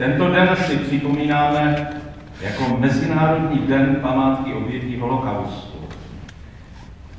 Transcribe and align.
Tento 0.00 0.28
den 0.28 0.56
si 0.56 0.76
připomínáme 0.76 1.90
jako 2.40 2.76
Mezinárodní 2.78 3.58
den 3.58 3.98
památky 4.02 4.54
obětí 4.54 4.96
holokaustu. 4.96 5.78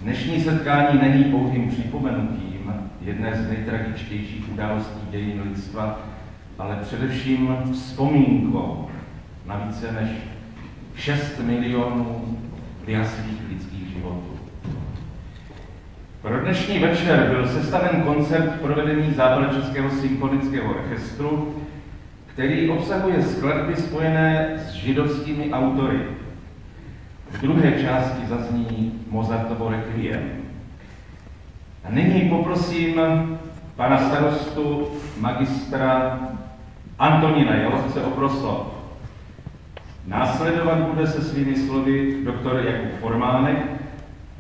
Dnešní 0.02 0.42
setkání 0.42 1.00
není 1.02 1.24
pouhým 1.24 1.70
připomenutím 1.70 2.74
jedné 3.02 3.36
z 3.36 3.50
nejtragičtějších 3.50 4.54
událostí 4.54 5.00
dějin 5.12 5.42
lidstva, 5.50 6.00
ale 6.60 6.76
především 6.82 7.58
vzpomínkou 7.74 8.90
na 9.46 9.58
více 9.58 9.92
než 9.92 10.10
6 10.96 11.40
milionů 11.40 12.38
vyhaslých 12.86 13.42
lidských 13.50 13.90
životů. 13.90 14.40
Pro 16.22 16.40
dnešní 16.40 16.80
večer 16.80 17.30
byl 17.30 17.48
sestaven 17.48 18.02
koncert 18.02 18.56
v 18.56 18.62
provedení 18.62 19.14
Západočeského 19.14 19.90
symfonického 19.90 20.74
orchestru, 20.74 21.56
který 22.34 22.70
obsahuje 22.70 23.22
skladby 23.22 23.76
spojené 23.76 24.54
s 24.58 24.72
židovskými 24.72 25.52
autory. 25.52 26.00
V 27.32 27.42
druhé 27.42 27.72
části 27.72 28.28
zazní 28.28 29.02
Mozartovo 29.10 29.70
requiem. 29.70 30.32
A 31.84 31.92
nyní 31.92 32.30
poprosím 32.30 33.02
pana 33.76 33.98
starostu 33.98 34.88
magistra 35.20 36.20
Antonína 37.00 37.56
Jelovce 37.56 38.02
o 38.02 38.10
proslov. 38.10 38.68
Následovat 40.08 40.78
bude 40.78 41.08
se 41.08 41.22
svými 41.22 41.56
slovy 41.56 42.18
doktor 42.24 42.64
Jakub 42.66 43.00
Formánek 43.00 43.58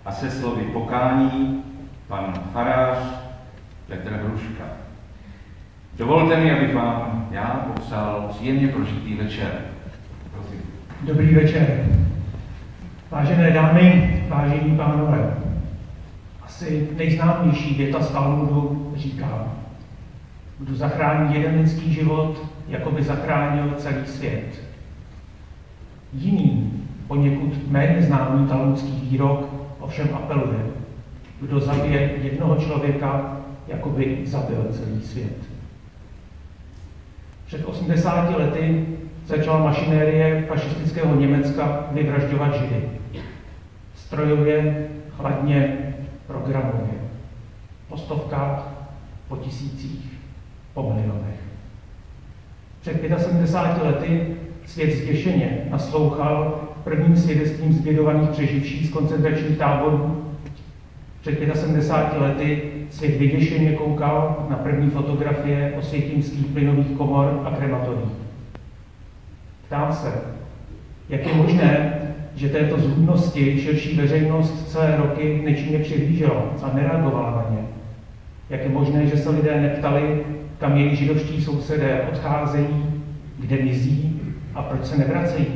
a 0.06 0.12
se 0.12 0.32
slovy 0.32 0.64
pokání 0.64 1.64
pan 2.08 2.34
farář 2.54 2.98
Petr 3.88 4.12
Hruška. 4.12 4.91
Dovolte 5.98 6.40
mi, 6.40 6.52
abych 6.52 6.76
vám 6.76 7.28
já 7.32 7.48
popsal 7.48 8.28
příjemně 8.30 8.68
prožitý 8.68 9.14
večer. 9.14 9.52
Prosím. 10.34 10.60
Dobrý 11.02 11.36
večer. 11.36 11.86
Vážené 13.12 13.52
dámy, 13.52 14.24
vážení 14.30 14.78
pánové, 14.78 15.38
asi 16.44 16.90
nejznámější 16.98 17.74
věta 17.74 18.02
z 18.02 18.12
Talmudu 18.12 18.94
říká, 18.96 19.48
kdo 20.60 20.76
zachrání 20.76 21.36
jeden 21.36 21.60
lidský 21.60 21.94
život, 21.94 22.42
jako 22.68 22.92
by 22.92 23.04
zachránil 23.04 23.74
celý 23.78 24.06
svět. 24.06 24.62
Jiný, 26.14 26.74
poněkud 27.08 27.72
méně 27.72 28.02
známý 28.02 28.48
talmudský 28.48 29.08
výrok 29.10 29.50
ovšem 29.80 30.10
apeluje, 30.14 30.60
kdo 31.42 31.60
zabije 31.60 32.12
jednoho 32.22 32.56
člověka, 32.56 33.38
jako 33.68 33.90
by 33.90 34.22
zabil 34.26 34.68
celý 34.72 35.02
svět. 35.02 35.52
Před 37.52 37.66
80 37.66 38.38
lety 38.38 38.86
začala 39.26 39.64
mašinérie 39.64 40.46
fašistického 40.48 41.16
Německa 41.16 41.88
vyvražďovat 41.92 42.54
Židy. 42.54 42.90
Strojově, 43.96 44.90
chladně, 45.18 45.94
programově. 46.28 46.94
Po 47.90 47.98
stovkách, 47.98 48.68
po 49.28 49.38
tisících, 49.38 50.20
po 50.74 50.94
milionech. 50.94 51.40
Před 52.82 53.02
75 53.18 53.88
lety 53.88 54.36
svět 54.66 54.92
zděšeně 54.92 55.68
naslouchal 55.72 56.62
prvním 56.84 57.18
svědectvím 57.18 57.74
zbědovaných 57.74 58.30
přeživších 58.30 58.88
z 58.88 58.92
koncentračních 58.94 59.58
táborů. 59.58 60.26
Před 61.22 61.56
75 61.56 62.22
lety 62.22 62.62
svět 62.90 63.18
vyděšeně 63.18 63.72
koukal 63.72 64.48
na 64.50 64.56
první 64.56 64.90
fotografie 64.90 65.74
osvětímských 65.80 66.46
plynových 66.46 66.98
komor 66.98 67.42
a 67.46 67.56
krematorií. 67.56 68.12
Ptám 69.68 69.94
se, 69.94 70.14
jak 71.10 71.28
je 71.28 71.34
možné, 71.34 71.94
že 72.36 72.50
této 72.50 72.80
zhubnosti 72.80 73.62
širší 73.62 73.96
veřejnost 73.96 74.72
celé 74.72 74.98
roky 74.98 75.42
nečinně 75.46 75.80
přihlížela 75.80 76.44
a 76.64 76.76
nereagovala 76.76 77.32
na 77.32 77.56
ně? 77.56 77.68
Jak 78.50 78.64
je 78.64 78.70
možné, 78.70 79.08
že 79.08 79.18
se 79.18 79.30
lidé 79.30 79.62
neptali, 79.62 80.24
kam 80.60 80.78
jejich 80.78 80.98
židovští 80.98 81.42
sousedé 81.42 82.02
odcházejí, 82.12 82.86
kde 83.40 83.64
mizí 83.64 84.22
a 84.56 84.62
proč 84.62 84.86
se 84.86 84.98
nevracejí? 84.98 85.48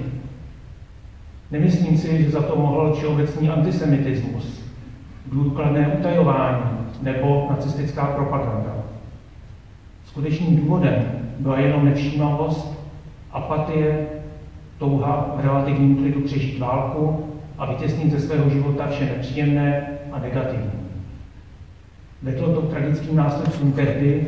Nemyslím 1.52 1.97
si, 1.97 2.24
že 2.24 2.30
za 2.30 2.42
to 2.42 2.56
mohl 2.56 2.94
všeobecný 2.94 3.50
antisemitismus, 3.50 4.55
důkladné 5.31 5.88
utajování 6.00 6.63
nebo 7.02 7.47
nacistická 7.50 8.06
propaganda. 8.06 8.75
Skutečným 10.06 10.58
důvodem 10.58 11.06
byla 11.40 11.59
jenom 11.59 11.86
nevšímavost, 11.86 12.80
apatie, 13.31 14.08
touha 14.78 15.35
v 15.38 15.46
relativním 15.46 15.97
klidu 15.97 16.22
přežít 16.22 16.59
válku 16.59 17.25
a 17.58 17.66
vytěsnit 17.66 18.12
ze 18.12 18.19
svého 18.19 18.50
života 18.50 18.88
vše 18.88 19.06
nepříjemné 19.06 19.88
a 20.12 20.19
negativní. 20.19 20.72
Vedlo 22.22 22.53
to 22.53 22.62
k 22.62 22.69
tragickým 22.69 23.16
následkům 23.16 23.72
tehdy 23.72 24.28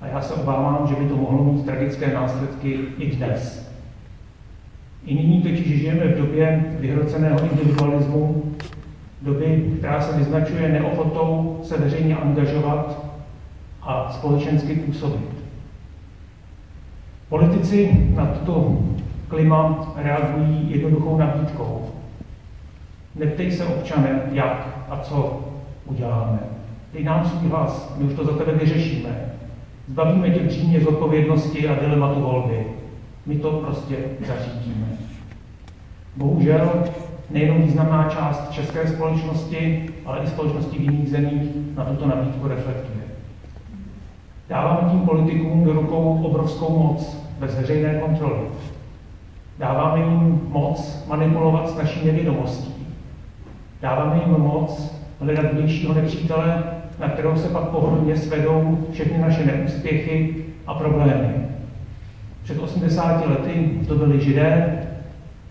a 0.00 0.06
já 0.06 0.20
se 0.20 0.34
obávám, 0.34 0.86
že 0.88 0.94
by 0.94 1.08
to 1.08 1.16
mohlo 1.16 1.44
mít 1.44 1.64
tragické 1.64 2.14
následky 2.14 2.78
i 2.98 3.16
dnes. 3.16 3.72
I 5.06 5.14
nyní 5.14 5.42
totiž 5.42 5.78
žijeme 5.78 6.04
v 6.04 6.18
době 6.18 6.64
vyhroceného 6.80 7.40
individualismu, 7.42 8.47
doby, 9.28 9.74
která 9.78 10.00
se 10.00 10.16
vyznačuje 10.16 10.68
neochotou 10.68 11.60
se 11.62 11.76
veřejně 11.76 12.16
angažovat 12.16 13.04
a 13.82 14.12
společensky 14.12 14.74
působit. 14.74 15.38
Politici 17.28 18.06
na 18.14 18.26
toto 18.26 18.78
klima 19.28 19.92
reagují 19.96 20.70
jednoduchou 20.70 21.16
nabídkou. 21.16 21.90
Neptej 23.14 23.52
se 23.52 23.64
občane, 23.64 24.22
jak 24.32 24.86
a 24.88 24.96
co 24.96 25.44
uděláme. 25.86 26.38
Dej 26.92 27.04
nám 27.04 27.24
svůj 27.24 27.50
hlas, 27.50 27.94
my 27.98 28.04
už 28.04 28.14
to 28.14 28.24
za 28.24 28.32
tebe 28.32 28.52
vyřešíme. 28.52 29.32
Zbavíme 29.88 30.30
tě 30.30 30.40
přímě 30.40 30.80
zodpovědnosti 30.80 31.68
a 31.68 31.80
dilematu 31.80 32.20
volby. 32.20 32.66
My 33.26 33.36
to 33.36 33.50
prostě 33.50 33.96
zařídíme. 34.26 34.86
Bohužel 36.16 36.84
nejenom 37.30 37.62
významná 37.62 38.08
část 38.08 38.50
české 38.50 38.88
společnosti, 38.88 39.88
ale 40.06 40.20
i 40.24 40.26
společnosti 40.26 40.78
v 40.78 40.80
jiných 40.80 41.08
zemích 41.08 41.50
na 41.76 41.84
tuto 41.84 42.06
nabídku 42.06 42.48
reflektuje. 42.48 43.04
Dáváme 44.48 44.90
tím 44.90 45.00
politikům 45.00 45.64
do 45.64 45.72
rukou 45.72 46.22
obrovskou 46.22 46.78
moc 46.78 47.26
bez 47.38 47.56
veřejné 47.60 47.94
kontroly. 47.94 48.40
Dáváme 49.58 49.98
jim 49.98 50.40
moc 50.48 51.04
manipulovat 51.08 51.68
s 51.68 51.76
naší 51.76 52.06
nevědomostí. 52.06 52.86
Dáváme 53.82 54.20
jim 54.26 54.38
moc 54.38 54.98
hledat 55.20 55.52
vnějšího 55.52 55.94
nepřítele, 55.94 56.64
na 56.98 57.08
kterou 57.08 57.36
se 57.36 57.48
pak 57.48 57.62
pohodlně 57.68 58.16
svedou 58.16 58.78
všechny 58.92 59.18
naše 59.18 59.44
neúspěchy 59.44 60.44
a 60.66 60.74
problémy. 60.74 61.34
Před 62.42 62.58
80 62.58 63.26
lety 63.26 63.80
to 63.88 63.94
byli 63.94 64.20
židé, 64.20 64.78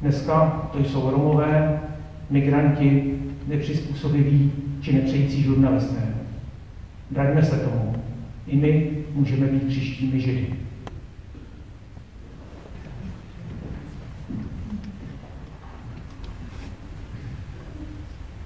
Dneska 0.02 0.70
to 0.72 0.80
jsou 0.80 1.12
Romové, 1.12 1.80
migranti, 2.30 3.20
nepřizpůsobiví 3.48 4.52
či 4.82 4.94
nepřející 4.94 5.44
žurnalisté. 5.44 6.16
Vraťme 7.12 7.44
se 7.44 7.58
tomu. 7.58 7.96
I 8.48 8.58
my 8.58 8.92
můžeme 9.14 9.48
být 9.48 9.68
příštími 9.68 10.20
židy. 10.20 10.48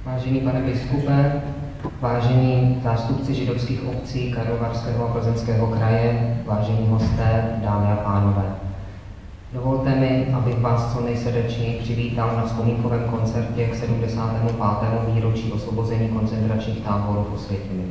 Vážený 0.05 0.41
pane 0.41 0.61
biskupe, 0.61 1.41
vážení 2.01 2.79
zástupci 2.83 3.33
židovských 3.33 3.83
obcí 3.83 4.31
Karlovarského 4.31 5.09
a 5.09 5.11
Plzeňského 5.11 5.67
kraje, 5.67 6.37
vážení 6.45 6.87
hosté, 6.87 7.59
dámy 7.63 7.91
a 7.91 7.95
pánové. 7.95 8.70
Dovolte 9.53 9.95
mi, 9.95 10.27
abych 10.33 10.59
vás 10.59 10.93
co 10.93 11.01
nejsrdečněji 11.01 11.79
přivítal 11.79 12.27
na 12.35 12.45
vzpomínkovém 12.45 13.03
koncertě 13.03 13.65
k 13.65 13.75
75. 13.75 15.13
výročí 15.13 15.51
osvobození 15.51 16.09
koncentračních 16.09 16.79
táborů 16.79 17.25
v 17.29 17.33
Osvětimi. 17.33 17.83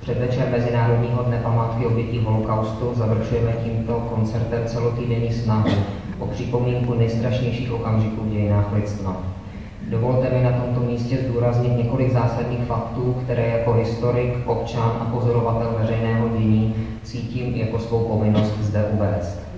Předvečer 0.00 0.48
Mezinárodního 0.50 1.22
dne 1.22 1.40
památky 1.42 1.86
obětí 1.86 2.18
holokaustu 2.18 2.94
završujeme 2.94 3.52
tímto 3.64 3.92
koncertem 4.14 4.62
celotýdenní 4.66 5.32
snahu 5.32 5.70
o 6.18 6.26
připomínku 6.26 6.94
nejstrašnějších 6.94 7.72
okamžiků 7.72 8.24
v 8.24 8.30
dějinách 8.30 8.72
lidstva. 8.72 9.16
Dovolte 9.90 10.30
mi 10.30 10.42
na 10.42 10.50
tomto 10.50 10.80
místě 10.80 11.16
zdůraznit 11.16 11.76
několik 11.76 12.12
zásadních 12.12 12.64
faktů, 12.64 13.16
které 13.24 13.46
jako 13.48 13.72
historik, 13.72 14.34
občan 14.46 14.92
a 15.00 15.04
pozorovatel 15.04 15.74
veřejného 15.78 16.28
dění 16.28 16.74
cítím 17.02 17.54
jako 17.54 17.78
svou 17.78 18.00
povinnost 18.00 18.58
zde 18.60 18.84
uvést. 18.84 19.55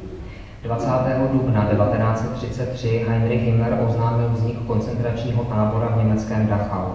20. 0.62 0.88
dubna 1.32 1.64
1933 1.64 3.06
Heinrich 3.08 3.42
Himmler 3.42 3.78
oznámil 3.86 4.28
vznik 4.28 4.66
koncentračního 4.66 5.44
tábora 5.44 5.88
v 5.88 5.96
německém 5.96 6.46
Dachau. 6.46 6.92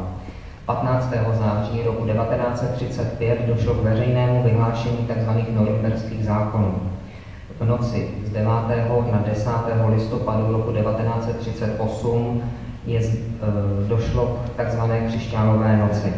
15. 0.65 1.13
září 1.31 1.81
roku 1.85 2.05
1935 2.05 3.47
došlo 3.47 3.73
k 3.73 3.83
veřejnému 3.83 4.43
vyhlášení 4.43 4.97
tzv. 4.97 5.29
norimberských 5.55 6.25
zákonů. 6.25 6.75
v 7.59 7.65
noci 7.65 8.07
z 8.25 8.29
9. 8.29 8.47
na 9.11 9.23
10. 9.25 9.49
listopadu 9.89 10.51
roku 10.51 10.71
1938 10.71 12.41
je, 12.85 12.99
e, 12.99 13.11
došlo 13.87 14.37
k 14.45 14.49
takzvané 14.49 14.99
křišťánové 14.99 15.77
noci. 15.77 16.13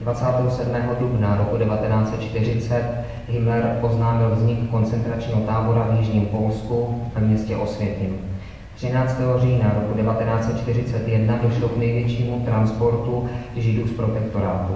27. 0.00 0.96
dubna 1.00 1.36
roku 1.36 1.56
1940 1.56 2.82
Himmler 3.28 3.78
oznámil 3.82 4.30
vznik 4.30 4.70
koncentračního 4.70 5.40
tábora 5.40 5.88
v 5.90 5.98
Jižním 5.98 6.26
Polsku 6.26 7.02
ve 7.14 7.20
městě 7.20 7.56
Osvětim. 7.56 8.18
13. 8.74 9.20
října 9.38 9.74
roku 9.74 9.98
1941 9.98 11.38
došlo 11.42 11.68
k 11.68 11.76
největšímu 11.76 12.40
transportu 12.44 13.28
židů 13.56 13.88
z 13.88 13.92
protektorátu. 13.92 14.74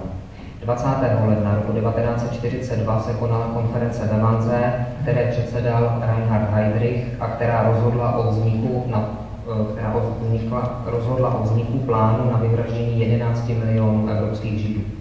20. 0.65 0.89
ledna 1.27 1.55
roku 1.55 1.73
1942 1.73 3.01
se 3.01 3.13
konala 3.13 3.47
konference 3.47 4.09
ve 4.13 4.23
Manze, 4.23 4.87
které 5.03 5.27
předsedal 5.31 6.03
Reinhard 6.07 6.51
Heydrich 6.51 7.07
a 7.21 7.27
která 7.27 7.73
rozhodla 7.73 8.17
o 8.17 8.31
vzniku, 8.31 8.85
na, 8.87 9.11
eh, 9.61 9.73
která 9.73 9.95
vznikla, 10.21 10.83
rozhodla 10.87 11.35
o 11.35 11.43
vzniku 11.43 11.79
plánu 11.79 12.31
na 12.33 12.39
vyvraždění 12.39 13.01
11 13.01 13.55
milionů 13.55 14.09
evropských 14.09 14.59
židů. 14.59 14.98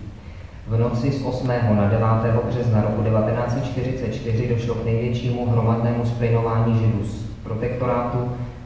V 0.68 0.80
noci 0.80 1.12
z 1.12 1.26
8. 1.26 1.48
na 1.48 1.88
9. 1.88 2.08
března 2.48 2.82
roku 2.82 3.04
1944 3.04 4.48
došlo 4.48 4.76
k 4.76 4.86
největšímu 4.86 5.50
hromadnému 5.50 6.06
splinování 6.06 6.80
židů 6.80 7.04
z 7.04 7.24
protektorátu 7.44 8.18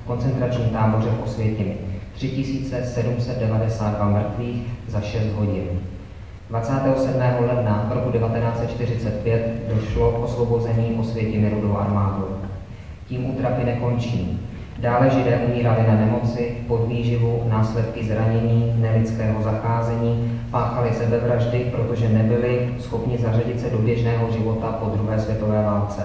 v 0.03 0.07
koncentračním 0.07 0.69
táboře 0.69 1.09
v 1.09 1.23
Osvětimi. 1.23 1.77
3792 2.13 4.09
mrtvých 4.09 4.63
za 4.87 5.01
6 5.01 5.27
hodin. 5.35 5.63
27. 6.49 7.21
ledna 7.47 7.91
roku 7.93 8.11
1945 8.11 9.61
došlo 9.75 10.11
k 10.11 10.23
osvobození 10.23 10.95
Osvětimi 10.99 11.49
rudou 11.49 11.77
armádou. 11.77 12.27
Tím 13.07 13.29
útrapy 13.29 13.63
nekončí. 13.63 14.39
Dále 14.81 15.09
židé 15.09 15.37
umírali 15.37 15.87
na 15.87 15.95
nemoci, 15.95 16.57
podvýživu, 16.67 17.43
následky 17.49 18.03
zranění, 18.05 18.73
nelidského 18.75 19.41
zacházení, 19.41 20.41
páchali 20.51 20.93
sebevraždy, 20.93 21.71
protože 21.71 22.09
nebyli 22.09 22.69
schopni 22.79 23.17
zařadit 23.17 23.59
se 23.59 23.69
do 23.69 23.77
běžného 23.77 24.31
života 24.31 24.67
po 24.67 24.89
druhé 24.89 25.19
světové 25.19 25.63
válce. 25.63 26.01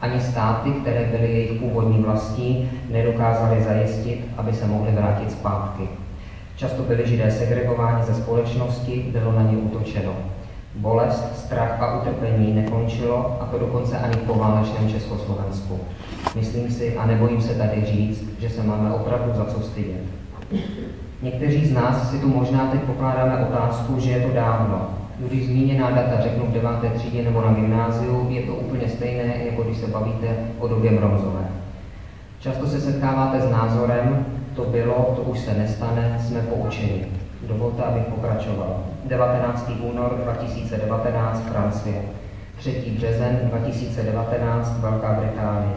Ani 0.00 0.20
státy, 0.20 0.70
které 0.70 1.04
byly 1.04 1.32
jejich 1.32 1.60
původní 1.60 2.02
vlastí, 2.02 2.70
nedokázali 2.90 3.62
zajistit, 3.62 4.28
aby 4.36 4.52
se 4.52 4.66
mohli 4.66 4.92
vrátit 4.92 5.32
zpátky. 5.32 5.88
Často 6.56 6.82
byli 6.82 7.08
židé 7.08 7.30
segregováni 7.30 8.04
ze 8.04 8.14
společnosti, 8.14 9.06
bylo 9.12 9.32
na 9.32 9.42
ně 9.42 9.56
útočeno. 9.56 10.12
Bolest, 10.74 11.44
strach 11.44 11.82
a 11.82 12.00
utrpení 12.00 12.52
nekončilo, 12.52 13.36
a 13.40 13.44
to 13.44 13.58
dokonce 13.58 13.98
ani 13.98 14.16
po 14.16 14.34
válečném 14.34 14.88
Československu. 14.88 15.80
Myslím 16.34 16.70
si, 16.70 16.96
a 16.96 17.06
nebojím 17.06 17.42
se 17.42 17.54
tady 17.54 17.84
říct, 17.84 18.24
že 18.40 18.50
se 18.50 18.62
máme 18.62 18.92
opravdu 18.92 19.32
za 19.34 19.44
co 19.44 19.60
stydět. 19.60 20.02
Někteří 21.22 21.66
z 21.66 21.72
nás 21.72 22.10
si 22.10 22.18
tu 22.18 22.28
možná 22.28 22.66
teď 22.66 22.80
pokládáme 22.80 23.46
otázku, 23.46 24.00
že 24.00 24.10
je 24.10 24.26
to 24.26 24.34
dávno. 24.34 24.88
Když 25.18 25.46
zmíněná 25.46 25.90
data 25.90 26.20
řeknu 26.20 26.46
v 26.46 26.52
deváté 26.52 26.88
třídě 26.88 27.22
nebo 27.22 27.40
na 27.40 27.52
gymnáziu, 27.52 28.26
je 28.30 28.42
to 28.42 28.54
úplně 28.54 28.88
stejné, 28.88 29.34
jako 29.44 29.62
když 29.62 29.76
se 29.76 29.86
bavíte 29.86 30.26
o 30.58 30.68
době 30.68 30.90
bronzové. 30.90 31.48
Často 32.40 32.66
se 32.66 32.80
setkáváte 32.80 33.40
s 33.40 33.50
názorem, 33.50 34.26
to 34.56 34.64
bylo, 34.64 35.12
to 35.16 35.22
už 35.22 35.38
se 35.38 35.54
nestane, 35.54 36.18
jsme 36.20 36.40
poučeni. 36.40 37.06
Dovolte, 37.48 37.82
abych 37.82 38.04
pokračoval. 38.04 38.91
19. 39.04 39.70
únor 39.82 40.20
2019 40.22 41.42
Francie. 41.50 42.02
3. 42.58 42.92
březen 42.96 43.40
2019 43.42 44.80
Velká 44.80 45.12
Británie. 45.12 45.74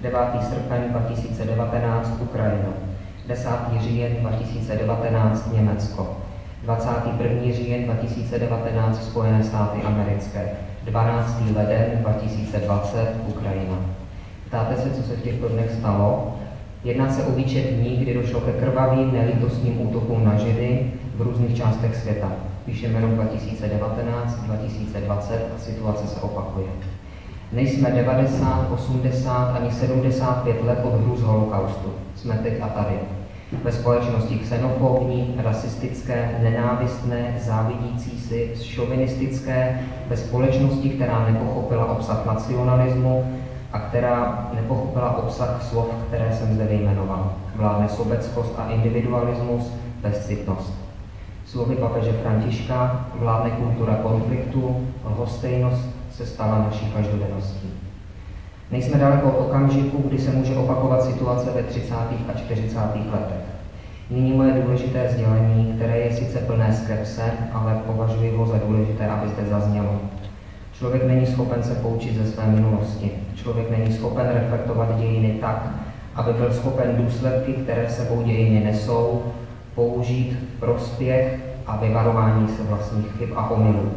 9. 0.00 0.20
srpen 0.42 0.84
2019 0.88 2.18
Ukrajina. 2.20 2.68
10. 3.26 3.50
říjen 3.80 4.16
2019 4.20 5.52
Německo. 5.52 6.16
21. 6.62 7.52
říjen 7.52 7.84
2019 7.84 9.04
Spojené 9.04 9.44
státy 9.44 9.82
americké. 9.82 10.48
12. 10.84 11.42
leden 11.56 11.84
2020 12.00 13.14
Ukrajina. 13.26 13.76
Ptáte 14.46 14.76
se, 14.76 14.90
co 14.90 15.02
se 15.02 15.16
v 15.16 15.22
těchto 15.22 15.48
dnech 15.48 15.70
stalo? 15.70 16.36
Jedná 16.84 17.12
se 17.12 17.22
o 17.22 17.32
výčet 17.32 17.70
dní, 17.70 17.96
kdy 17.96 18.14
došlo 18.14 18.40
ke 18.40 18.52
krvavým, 18.52 19.12
nelítostným 19.12 19.80
útokům 19.80 20.24
na 20.24 20.38
Židy 20.38 20.92
v 21.16 21.22
různých 21.22 21.56
částech 21.56 21.96
světa. 21.96 22.32
Píšeme 22.64 23.00
rok 23.00 23.10
2019, 23.10 24.34
2020 24.34 25.34
a 25.56 25.58
situace 25.58 26.06
se 26.06 26.20
opakuje. 26.20 26.66
Nejsme 27.52 27.90
90, 27.90 28.68
80 28.70 29.56
ani 29.56 29.70
75 29.70 30.64
let 30.64 30.78
od 30.82 31.00
hrůz 31.00 31.22
holokaustu. 31.22 31.92
Jsme 32.14 32.34
teď 32.34 32.54
a 32.62 32.68
tady. 32.68 32.94
Ve 33.64 33.72
společnosti 33.72 34.38
xenofobní, 34.38 35.34
rasistické, 35.36 36.40
nenávistné, 36.42 37.34
závidící 37.40 38.18
si, 38.18 38.54
šovinistické, 38.62 39.80
ve 40.08 40.16
společnosti, 40.16 40.90
která 40.90 41.26
nepochopila 41.28 41.90
obsah 41.90 42.26
nacionalismu, 42.26 43.24
a 43.72 43.78
která 43.78 44.48
nepochopila 44.54 45.18
obsah 45.18 45.62
slov, 45.62 45.86
které 46.08 46.32
jsem 46.32 46.54
zde 46.54 46.64
vyjmenoval. 46.64 47.32
Vládne 47.56 47.88
sobeckost 47.88 48.54
a 48.58 48.70
individualismus, 48.70 49.72
bezcitnost. 50.02 50.83
Slovy 51.54 51.78
papeže 51.78 52.12
Františka 52.12 53.06
vládne 53.14 53.50
kultura 53.50 53.94
konfliktu, 54.02 54.86
lhostejnost 55.06 55.86
se 56.10 56.26
stala 56.26 56.58
naší 56.58 56.90
každodenností. 56.90 57.70
Nejsme 58.70 58.98
daleko 58.98 59.30
od 59.30 59.46
okamžiku, 59.46 60.02
kdy 60.08 60.18
se 60.18 60.30
může 60.30 60.56
opakovat 60.56 61.02
situace 61.02 61.50
ve 61.50 61.62
30. 61.62 61.94
a 61.94 62.38
40. 62.38 62.78
letech. 63.12 63.44
Nyní 64.10 64.32
moje 64.32 64.52
důležité 64.52 65.08
sdělení, 65.08 65.72
které 65.76 65.98
je 65.98 66.12
sice 66.12 66.38
plné 66.38 66.72
skepse, 66.72 67.22
ale 67.52 67.80
považuji 67.86 68.36
ho 68.36 68.46
za 68.46 68.58
důležité, 68.66 69.06
aby 69.06 69.28
zde 69.28 69.46
zaznělo. 69.46 70.00
Člověk 70.72 71.06
není 71.06 71.26
schopen 71.26 71.62
se 71.62 71.74
poučit 71.74 72.16
ze 72.16 72.26
své 72.26 72.46
minulosti. 72.46 73.10
Člověk 73.34 73.70
není 73.70 73.92
schopen 73.92 74.26
reflektovat 74.34 74.96
dějiny 74.98 75.38
tak, 75.40 75.70
aby 76.14 76.32
byl 76.32 76.52
schopen 76.52 76.96
důsledky, 76.96 77.52
které 77.52 77.90
sebou 77.90 78.22
dějiny 78.22 78.64
nesou, 78.64 79.22
použít 79.74 80.38
prospěch 80.60 81.38
a 81.66 81.76
vyvarování 81.76 82.48
se 82.48 82.62
vlastních 82.62 83.12
chyb 83.18 83.28
a 83.36 83.50
omylů. 83.50 83.90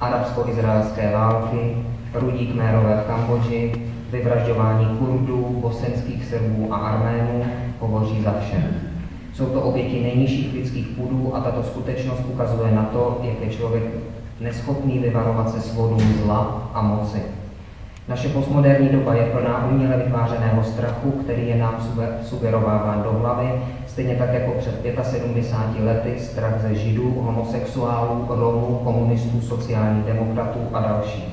Arabsko-izraelské 0.00 1.12
války, 1.12 1.76
rudí 2.14 2.46
kmérové 2.46 3.02
v 3.04 3.06
Kambodži, 3.06 3.72
vyvražďování 4.10 4.86
Kurdů, 4.86 5.56
bosenských 5.60 6.24
Srbů 6.24 6.74
a 6.74 6.76
Arménů 6.76 7.44
hovoří 7.80 8.22
za 8.22 8.34
vše. 8.40 8.64
Jsou 9.34 9.46
to 9.46 9.62
oběti 9.62 10.02
nejnižších 10.02 10.54
lidských 10.54 10.86
půdů 10.86 11.36
a 11.36 11.40
tato 11.40 11.62
skutečnost 11.62 12.22
ukazuje 12.28 12.72
na 12.72 12.82
to, 12.82 13.20
jak 13.22 13.40
je 13.40 13.56
člověk 13.56 13.84
neschopný 14.40 14.98
vyvarovat 14.98 15.50
se 15.50 15.60
svodům 15.60 16.14
zla 16.24 16.70
a 16.74 16.82
moci. 16.82 17.22
Naše 18.08 18.28
postmoderní 18.28 18.88
doba 18.88 19.14
je 19.14 19.24
plná 19.24 19.66
uměle 19.70 19.96
vytvářeného 19.96 20.64
strachu, 20.64 21.10
který 21.10 21.48
je 21.48 21.56
nám 21.56 21.74
sugerováván 22.22 23.02
do 23.02 23.12
hlavy, 23.12 23.48
stejně 23.94 24.14
tak 24.14 24.34
jako 24.34 24.52
před 24.52 24.82
75 25.02 25.84
lety 25.84 26.14
strach 26.18 26.60
ze 26.60 26.74
židů, 26.74 27.10
homosexuálů, 27.20 28.26
romů, 28.28 28.80
komunistů, 28.84 29.40
sociálních 29.40 30.04
demokratů 30.04 30.60
a 30.72 30.80
dalších. 30.80 31.28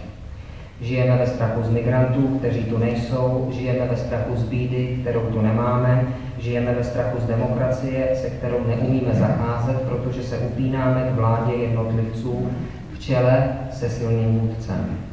Žijeme 0.82 1.18
ve 1.18 1.27
strachu 1.27 1.63
z 1.63 1.70
migrantů, 1.70 2.27
kteří 2.39 2.63
tu 2.63 2.77
nejsou, 2.77 3.48
žijeme 3.51 3.88
ve 3.88 3.98
strachu 3.98 4.36
z 4.36 4.44
bídy, 4.44 4.98
kterou 5.01 5.22
tu 5.22 5.41
nemáme, 5.41 6.08
žijeme 6.38 6.74
ve 6.74 6.84
strachu 6.84 7.18
z 7.22 7.25
demokracie, 7.25 8.08
se 8.15 8.30
kterou 8.30 8.68
neumíme 8.68 9.13
zacházet, 9.13 9.82
protože 9.82 10.24
se 10.24 10.38
upínáme 10.38 11.10
k 11.12 11.15
vládě 11.15 11.53
jednotlivců, 11.53 12.50
čele 13.00 13.44
se 13.72 13.89
silným 13.89 14.39
vůdcem. 14.39 15.11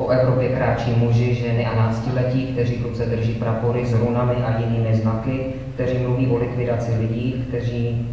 Po 0.00 0.08
Evropě 0.08 0.48
kráčí 0.48 0.90
muži, 0.96 1.34
ženy 1.34 1.66
a 1.66 1.74
náctiletí, 1.74 2.46
kteří 2.46 2.76
v 2.76 2.86
ruce 2.86 3.06
drží 3.06 3.32
prapory 3.32 3.86
s 3.86 3.94
runami 3.94 4.34
a 4.34 4.58
jinými 4.58 4.94
znaky, 4.94 5.46
kteří 5.74 5.98
mluví 5.98 6.26
o 6.26 6.36
likvidaci 6.36 6.92
lidí, 7.00 7.44
kteří 7.48 8.08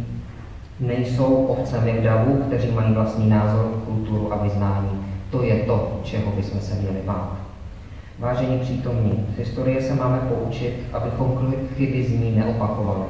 nejsou 0.80 1.34
ovcemi 1.34 1.92
v 1.92 2.02
davu, 2.02 2.36
kteří 2.46 2.70
mají 2.70 2.92
vlastní 2.92 3.30
názor, 3.30 3.82
kulturu 3.86 4.32
a 4.32 4.42
vyznání. 4.42 4.90
To 5.30 5.42
je 5.42 5.56
to, 5.56 6.00
čeho 6.02 6.32
bychom 6.36 6.60
se 6.60 6.74
měli 6.74 6.98
bát. 7.06 7.36
Vážení 8.18 8.58
přítomní, 8.58 9.26
z 9.34 9.38
historie 9.38 9.82
se 9.82 9.94
máme 9.94 10.18
poučit, 10.18 10.74
abychom 10.92 11.54
chyby 11.76 12.04
z 12.04 12.10
ní 12.10 12.32
neopakovali. 12.36 13.04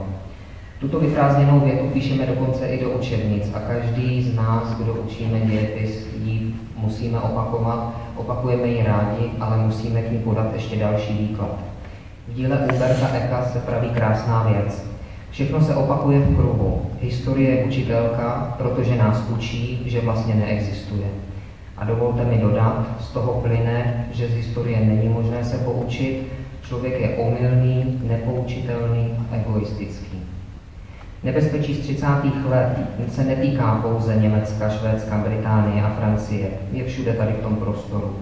Tuto 0.81 1.01
vyprázdněnou 1.01 1.61
větu 1.61 1.85
píšeme 1.93 2.27
dokonce 2.27 2.67
i 2.67 2.85
do 2.85 2.91
učebnic 2.91 3.51
a 3.55 3.61
každý 3.61 4.23
z 4.23 4.35
nás, 4.37 4.75
kdo 4.75 4.95
učíme 4.95 5.41
dějepis, 5.41 6.09
ji 6.25 6.55
musíme 6.83 7.21
opakovat, 7.21 7.95
opakujeme 8.17 8.67
ji 8.69 8.83
rádi, 8.83 9.31
ale 9.41 9.57
musíme 9.57 10.03
k 10.03 10.13
ní 10.13 10.19
podat 10.19 10.47
ještě 10.55 10.77
další 10.77 11.13
výklad. 11.19 11.59
V 12.29 12.35
díle 12.35 12.59
Umberta 12.59 13.09
Eka 13.09 13.43
se 13.43 13.59
praví 13.59 13.89
krásná 13.89 14.43
věc. 14.43 14.89
Všechno 15.31 15.61
se 15.61 15.75
opakuje 15.75 16.19
v 16.19 16.37
kruhu. 16.37 16.91
Historie 17.01 17.51
je 17.51 17.65
učitelka, 17.65 18.55
protože 18.59 18.97
nás 18.97 19.25
učí, 19.31 19.83
že 19.87 20.01
vlastně 20.01 20.35
neexistuje. 20.35 21.07
A 21.77 21.85
dovolte 21.85 22.25
mi 22.25 22.39
dodat, 22.39 22.87
z 23.01 23.11
toho 23.11 23.41
plyne, 23.41 24.07
že 24.13 24.29
z 24.29 24.35
historie 24.35 24.81
není 24.81 25.09
možné 25.09 25.45
se 25.45 25.59
poučit, 25.59 26.33
člověk 26.63 27.01
je 27.01 27.09
omylný, 27.09 28.01
nepoučitelný 28.03 29.11
a 29.33 29.37
egoistický. 29.37 30.08
Nebezpečí 31.29 31.75
z 31.75 31.79
30. 31.79 32.07
let 32.49 32.79
se 33.09 33.25
netýká 33.25 33.81
pouze 33.83 34.17
Německa, 34.17 34.69
Švédska, 34.69 35.19
Británie 35.19 35.83
a 35.83 35.91
Francie. 35.91 36.49
Je 36.73 36.85
všude 36.85 37.13
tady 37.13 37.33
v 37.33 37.43
tom 37.43 37.57
prostoru. 37.57 38.17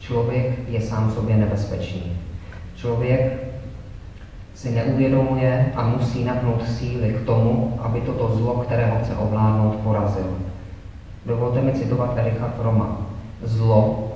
Člověk 0.00 0.58
je 0.68 0.80
sám 0.80 1.12
sobě 1.12 1.36
nebezpečný. 1.36 2.02
Člověk 2.76 3.32
si 4.54 4.70
neuvědomuje 4.70 5.72
a 5.76 5.86
musí 5.86 6.24
napnout 6.24 6.68
síly 6.68 7.08
k 7.08 7.26
tomu, 7.26 7.78
aby 7.82 8.00
toto 8.00 8.36
zlo, 8.36 8.54
které 8.54 8.86
ho 8.86 8.98
chce 9.04 9.16
ovládnout, 9.16 9.76
porazil. 9.76 10.36
Dovolte 11.26 11.60
mi 11.60 11.72
citovat 11.72 12.18
Ericha 12.18 12.52
Froma. 12.60 12.96
Zlo 13.42 14.08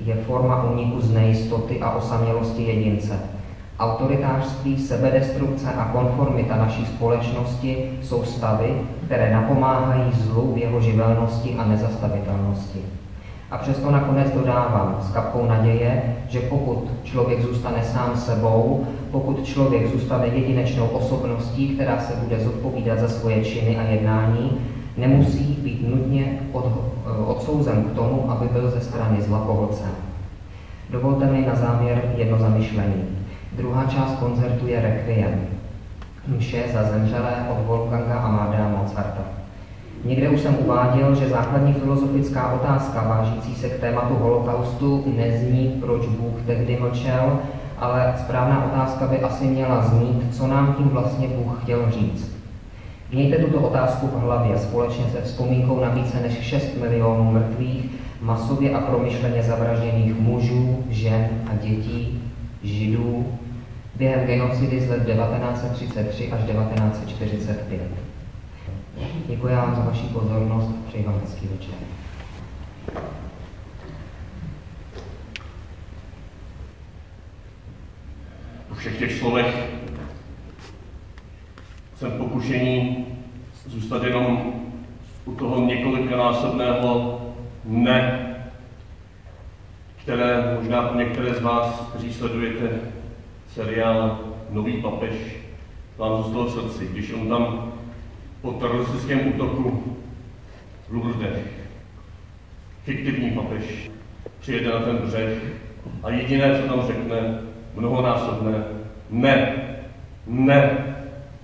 je 0.00 0.14
forma 0.14 0.64
úniku 0.64 1.00
z 1.00 1.10
nejistoty 1.10 1.80
a 1.80 1.90
osamělosti 1.90 2.62
jedince. 2.62 3.33
Autoritářství, 3.78 4.78
sebedestrukce 4.78 5.72
a 5.72 5.84
konformita 5.84 6.56
naší 6.56 6.86
společnosti 6.86 7.90
jsou 8.02 8.24
stavy, 8.24 8.74
které 9.06 9.32
napomáhají 9.32 10.12
zlu 10.12 10.52
v 10.54 10.58
jeho 10.58 10.80
živelnosti 10.80 11.54
a 11.58 11.64
nezastavitelnosti. 11.64 12.80
A 13.50 13.58
přesto 13.58 13.90
nakonec 13.90 14.30
dodávám 14.34 14.98
s 15.00 15.12
kapkou 15.12 15.46
naděje, 15.46 16.16
že 16.28 16.40
pokud 16.40 16.90
člověk 17.04 17.42
zůstane 17.42 17.84
sám 17.84 18.16
sebou, 18.16 18.86
pokud 19.10 19.44
člověk 19.44 19.92
zůstane 19.92 20.26
jedinečnou 20.26 20.86
osobností, 20.86 21.68
která 21.68 21.98
se 21.98 22.12
bude 22.16 22.40
zodpovídat 22.40 22.98
za 22.98 23.08
svoje 23.08 23.44
činy 23.44 23.76
a 23.76 23.82
jednání, 23.82 24.52
nemusí 24.96 25.58
být 25.62 25.88
nutně 25.88 26.38
od, 26.52 26.72
odsouzen 27.26 27.84
k 27.84 27.94
tomu, 27.94 28.30
aby 28.30 28.48
byl 28.48 28.70
ze 28.70 28.80
strany 28.80 29.22
zla 29.22 29.38
pohlcen. 29.38 29.90
Dovolte 30.90 31.26
mi 31.26 31.46
na 31.46 31.54
závěr 31.54 32.02
jedno 32.16 32.38
zamyšlení. 32.38 33.23
Druhá 33.56 33.84
část 33.84 34.18
koncertu 34.18 34.66
je 34.66 34.80
Requiem, 34.80 35.40
mše 36.26 36.64
za 36.72 36.82
zemřelé 36.82 37.46
od 37.50 37.66
Wolfganga 37.66 38.14
Amadea 38.14 38.68
Mozarta. 38.68 39.22
Někde 40.04 40.28
už 40.28 40.40
jsem 40.40 40.56
uváděl, 40.64 41.14
že 41.14 41.28
základní 41.28 41.72
filozofická 41.72 42.52
otázka 42.52 43.02
vážící 43.08 43.54
se 43.54 43.68
k 43.68 43.80
tématu 43.80 44.14
holokaustu 44.14 45.04
nezní, 45.16 45.76
proč 45.80 46.06
Bůh 46.06 46.42
tehdy 46.46 46.78
mlčel, 46.80 47.38
ale 47.78 48.14
správná 48.18 48.64
otázka 48.64 49.06
by 49.06 49.20
asi 49.20 49.44
měla 49.44 49.82
znít, 49.82 50.36
co 50.36 50.46
nám 50.46 50.74
tím 50.74 50.88
vlastně 50.88 51.28
Bůh 51.28 51.62
chtěl 51.62 51.90
říct. 51.90 52.36
Mějte 53.12 53.36
tuto 53.36 53.58
otázku 53.58 54.06
v 54.06 54.20
hlavě 54.20 54.58
společně 54.58 55.04
se 55.04 55.20
vzpomínkou 55.20 55.80
na 55.80 55.88
více 55.88 56.20
než 56.20 56.32
6 56.32 56.76
milionů 56.80 57.32
mrtvých, 57.32 57.90
masově 58.22 58.74
a 58.74 58.80
promyšleně 58.80 59.42
zavražděných 59.42 60.20
mužů, 60.20 60.84
žen 60.90 61.28
a 61.50 61.54
dětí, 61.62 62.22
židů, 62.62 63.26
během 63.96 64.26
genocidy 64.26 64.80
z 64.80 64.90
let 64.90 65.06
1933 65.06 66.32
až 66.32 66.40
1945. 66.40 67.82
Děkuji 69.26 69.54
vám 69.54 69.74
za 69.74 69.82
vaši 69.82 70.06
pozornost 70.06 70.70
přeji 70.88 71.04
vám 71.04 71.20
hezký 71.20 71.46
večer. 71.46 71.74
Po 78.68 78.74
všech 78.74 78.98
těch 78.98 79.18
slovech 79.18 79.68
jsem 81.96 82.10
pokušení 82.10 83.06
zůstat 83.66 84.02
jenom 84.02 84.52
u 85.24 85.34
toho 85.34 85.66
několikanásobného 85.66 87.20
ne, 87.64 88.20
které 90.02 90.56
možná 90.60 90.82
pro 90.82 90.98
některé 90.98 91.34
z 91.34 91.42
vás, 91.42 91.80
kteří 91.90 92.12
sledujete 92.12 92.68
seriál 93.54 94.18
Nový 94.50 94.82
papež, 94.82 95.14
vám 95.96 96.22
zůstalo 96.22 96.44
v 96.44 96.52
srdci, 96.52 96.86
když 96.86 97.12
on 97.12 97.28
tam 97.28 97.72
po 98.42 98.52
teroristickém 98.52 99.28
útoku 99.28 99.96
v 100.88 100.94
Lourdech, 100.94 101.68
fiktivní 102.84 103.30
papež, 103.30 103.90
přijede 104.40 104.70
na 104.70 104.80
ten 104.80 104.96
břeh 104.96 105.42
a 106.02 106.10
jediné, 106.10 106.62
co 106.62 106.68
tam 106.68 106.86
řekne, 106.86 107.40
mnohonásobné, 107.74 108.64
ne, 109.10 109.56
ne, 110.26 110.86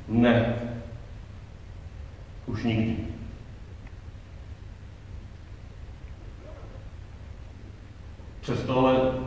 ne. 0.08 0.54
Už 2.46 2.64
nikdy. 2.64 2.96
Přesto 8.40 8.78
ale 8.78 9.19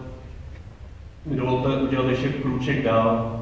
mi 1.25 1.36
dovolte 1.36 1.82
udělat 1.82 2.08
ještě 2.08 2.30
krůček 2.30 2.84
dál. 2.84 3.39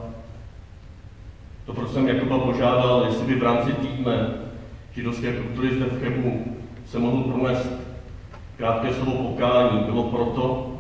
To, 1.66 1.74
proč 1.74 1.90
jsem 1.90 2.08
Jakuba 2.08 2.40
požádal, 2.40 3.06
jestli 3.06 3.26
by 3.28 3.40
v 3.40 3.44
rámci 3.44 3.74
týdne 3.74 4.30
židovské 4.94 5.34
kultury 5.34 5.76
zde 5.76 5.86
v 5.86 6.00
Chebu 6.00 6.46
se 6.86 7.00
mohl 7.00 7.24
pronést 7.24 7.72
krátké 8.58 8.94
slovo 8.94 9.30
pokání, 9.30 9.84
bylo 9.84 10.04
proto, 10.04 10.72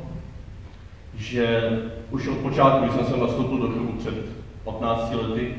že 1.15 1.69
už 2.11 2.27
od 2.27 2.37
počátku, 2.37 2.83
když 2.83 2.95
jsem 2.95 3.05
se 3.05 3.17
nastoupil 3.17 3.57
do 3.57 3.67
Chebu 3.67 3.91
před 3.91 4.15
15 4.63 5.13
lety, 5.13 5.55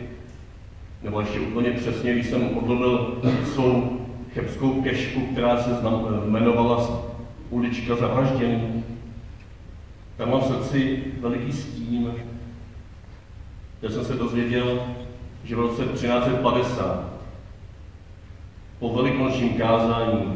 nebo 1.02 1.20
ještě 1.20 1.40
úplně 1.40 1.70
přesně, 1.70 2.12
když 2.12 2.26
jsem 2.26 2.58
odlovil 2.58 3.20
svou 3.54 4.00
chebskou 4.34 4.82
kešku, 4.82 5.20
která 5.20 5.62
se 5.62 5.70
jmenovala 6.26 7.02
ulička 7.50 7.96
zavražděných, 7.96 8.84
tam 10.16 10.30
mám 10.30 10.40
v 10.40 10.44
srdci 10.44 11.04
veliký 11.20 11.52
stín, 11.52 12.14
kde 13.80 13.90
jsem 13.90 14.04
se 14.04 14.14
dozvěděl, 14.14 14.82
že 15.44 15.56
v 15.56 15.60
roce 15.60 15.84
1350 15.84 17.12
po 18.78 18.94
velikonočním 18.94 19.54
kázání 19.54 20.34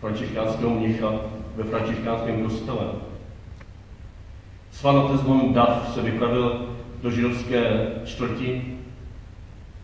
františkánského 0.00 0.70
mnicha 0.70 1.12
ve 1.56 1.64
františkánském 1.64 2.42
kostele 2.42 2.86
Svanatezmon 4.70 5.54
Dav 5.54 5.94
se 5.94 6.02
vypravil 6.02 6.76
do 7.02 7.10
židovské 7.10 7.92
čtvrti 8.04 8.78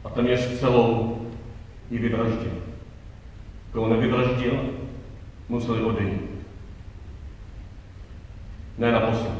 a 0.04 0.08
téměř 0.08 0.58
celou 0.60 1.18
ji 1.90 1.98
vyvraždil. 1.98 2.52
Koho 3.72 3.88
nevyvraždil, 3.88 4.60
museli 5.48 5.82
odejít. 5.82 6.31
Ne 8.82 8.92
naposled. 8.92 9.32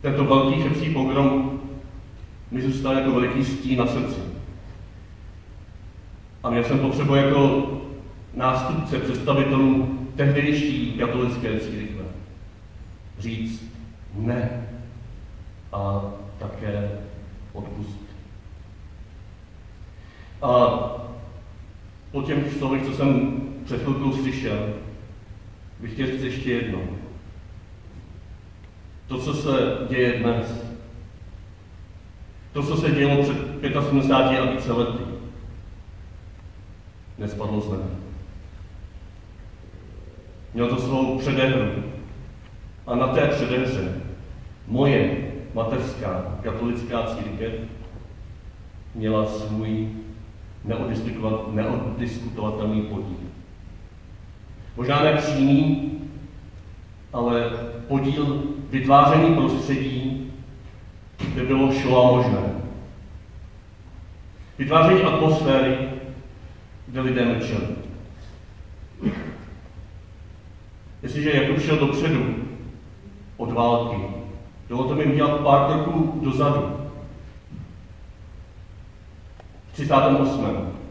Tento 0.00 0.24
velký 0.24 0.62
chebský 0.62 0.90
pogrom 0.90 1.60
mi 2.50 2.62
zůstal 2.62 2.96
jako 2.96 3.10
veliký 3.12 3.44
stín 3.44 3.78
na 3.78 3.86
srdci. 3.86 4.20
A 6.42 6.50
měl 6.50 6.64
jsem 6.64 6.78
potřebu 6.78 7.14
jako 7.14 7.70
nástupce 8.34 8.98
představitelů 8.98 9.98
tehdejší 10.16 10.92
katolické 10.98 11.60
církve 11.60 12.04
říct 13.18 13.64
ne 14.14 14.66
a 15.72 16.04
také 16.38 16.90
odpustit. 17.52 18.10
A 20.42 20.66
po 22.10 22.22
těm 22.22 22.44
slovech, 22.58 22.82
co 22.82 22.92
jsem 22.92 23.40
před 23.64 23.82
chvilkou 23.82 24.12
slyšel, 24.12 24.74
bych 25.82 25.92
chtěl 25.92 26.06
říct 26.06 26.22
ještě 26.22 26.52
jednou. 26.52 26.82
To, 29.06 29.18
co 29.18 29.34
se 29.34 29.78
děje 29.88 30.12
dnes, 30.12 30.64
to, 32.52 32.62
co 32.62 32.76
se 32.76 32.90
dělo 32.90 33.22
před 33.22 33.74
75 33.88 34.40
a 34.40 34.50
více 34.50 34.72
lety, 34.72 35.04
nespadlo 37.18 37.60
z 37.60 37.70
nebe. 37.70 37.84
Měl 40.54 40.68
to 40.68 40.76
svou 40.76 41.18
předehru. 41.18 41.82
A 42.86 42.94
na 42.94 43.06
té 43.06 43.28
předehře 43.28 44.02
moje 44.66 45.32
mateřská 45.54 46.38
katolická 46.42 47.06
církev 47.06 47.52
měla 48.94 49.26
svůj 49.26 49.88
neodiskutovatelný 51.52 52.82
podíl. 52.82 53.31
Možná 54.76 55.02
ne 55.02 55.12
přímý, 55.12 55.92
ale 57.12 57.50
podíl 57.88 58.42
vytváření 58.70 59.34
prostředí, 59.34 60.32
kde 61.34 61.44
bylo 61.44 61.72
šlo 61.72 62.16
možné. 62.16 62.52
Vytváření 64.58 65.02
atmosféry, 65.02 65.78
kde 66.86 67.00
lidé 67.00 67.24
mlčeli. 67.24 67.66
Jestliže 71.02 71.30
Jakub 71.32 71.62
šel 71.62 71.76
dopředu 71.76 72.34
od 73.36 73.52
války, 73.52 73.96
dovolte 74.68 74.94
mi 74.94 75.12
udělat 75.12 75.40
pár 75.40 75.72
kroků 75.72 76.20
dozadu. 76.24 76.76
V 79.68 79.72
38. 79.72 80.81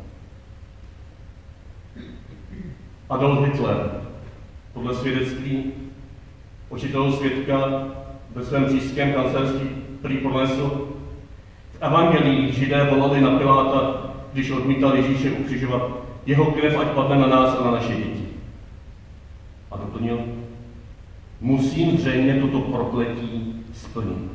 Adolf 3.11 3.45
Hitler, 3.45 3.91
podle 4.73 4.95
svědectví 4.95 5.63
učitelů 6.69 7.11
svědka 7.11 7.83
ve 8.35 8.43
svém 8.43 8.69
říšském 8.69 9.13
kancelářství 9.13 9.69
prý 10.01 10.17
pronesl, 10.17 10.87
v 11.71 11.81
evangelii 11.81 12.51
židé 12.53 12.83
volali 12.83 13.21
na 13.21 13.37
Piláta, 13.37 14.11
když 14.33 14.51
odmítal 14.51 14.95
Ježíše 14.95 15.31
ukřižovat, 15.31 15.91
jeho 16.25 16.45
krev 16.45 16.79
ať 16.79 16.87
padne 16.87 17.17
na 17.17 17.27
nás 17.27 17.57
a 17.59 17.65
na 17.65 17.71
naše 17.71 17.95
děti. 17.95 18.27
A 19.71 19.77
doplnil, 19.77 20.19
musím 21.41 21.97
zřejmě 21.97 22.33
toto 22.33 22.61
prokletí 22.61 23.63
splnit. 23.73 24.31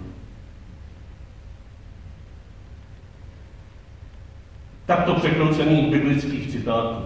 Takto 4.86 5.14
překroucených 5.14 5.90
biblických 5.90 6.50
citátů 6.50 7.05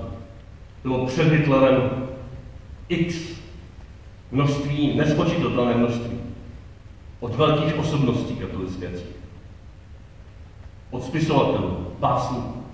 bylo 0.82 1.06
před 1.06 1.32
Hitlerem 1.32 1.90
x 2.88 3.16
množství, 4.32 4.96
nespočítatelné 4.96 5.75
množství 5.75 6.20
od 7.20 7.34
velkých 7.34 7.78
osobností 7.78 8.37
katolické 8.37 8.88
církve. 8.88 9.20
Od 10.90 11.04
spisovatelů, 11.04 11.87
básníků. 11.99 12.64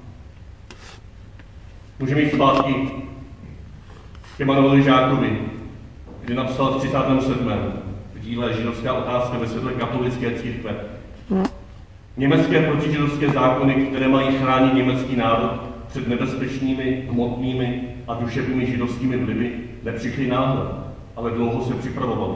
Můžeme 1.98 2.20
jít 2.20 2.32
zpátky 2.34 2.74
k 4.36 4.40
Emanueli 4.40 4.82
Žákovi, 4.82 5.40
kdy 6.24 6.34
napsal 6.34 6.72
v 6.72 6.78
37. 6.78 7.52
v 8.14 8.20
díle 8.20 8.54
Židovská 8.54 8.92
otázka 8.92 9.38
ve 9.38 9.48
světle 9.48 9.72
katolické 9.72 10.34
církve. 10.34 10.74
Německé 12.16 12.66
protižidovské 12.66 13.30
zákony, 13.30 13.74
které 13.74 14.08
mají 14.08 14.38
chránit 14.38 14.74
německý 14.74 15.16
národ 15.16 15.60
před 15.88 16.08
nebezpečnými, 16.08 17.08
hmotnými 17.10 17.95
a 18.08 18.14
duševními 18.14 18.66
židovskými 18.66 19.16
vlivy, 19.16 19.60
nepřišly 19.82 20.26
náhle, 20.26 20.66
ale 21.16 21.30
dlouho 21.30 21.64
se 21.64 21.74
připravovali. 21.74 22.34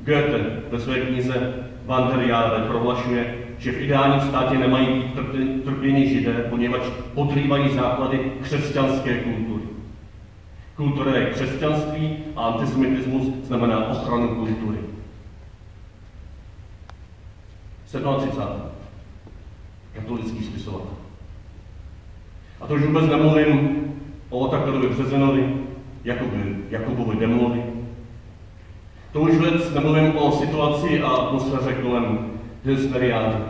Goethe 0.00 0.62
ve 0.70 0.80
své 0.80 1.00
knize 1.00 1.54
Van 1.86 2.08
der 2.08 2.28
Jahre 2.28 2.64
prohlašuje, 2.64 3.34
že 3.58 3.72
v 3.72 3.80
ideálním 3.80 4.20
státě 4.20 4.58
nemají 4.58 4.86
být 4.86 5.14
trpění 5.64 6.08
židé, 6.08 6.32
poněvadž 6.50 6.82
podrývají 7.14 7.74
základy 7.74 8.32
křesťanské 8.42 9.20
kultury. 9.20 9.62
Kultura 10.76 11.16
je 11.16 11.26
křesťanství 11.26 12.18
a 12.36 12.46
antisemitismus 12.46 13.26
znamená 13.46 13.88
ochranu 13.88 14.28
kultury. 14.28 14.78
37. 17.84 18.62
Katolický 19.92 20.44
spisovatel. 20.44 20.96
A 22.60 22.66
to 22.66 22.74
už 22.74 22.82
vůbec 22.82 23.06
nemluvím 23.06 23.86
o 24.30 24.38
Otakarovi 24.38 24.88
Březenovi, 24.88 25.54
Jakoby, 26.04 26.56
Jakubovi 26.70 27.16
Demlovi. 27.16 27.62
To 29.12 29.20
už 29.20 29.34
vůbec 29.34 29.74
nemluvím 29.74 30.16
o 30.16 30.32
situaci 30.32 31.02
a 31.02 31.08
atmosféře 31.08 31.74
kolem 31.74 32.30
Hilsteriánu, 32.64 33.44